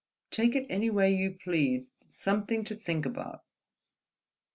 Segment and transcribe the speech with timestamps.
[0.31, 3.41] Take it any way you pleased, something to think about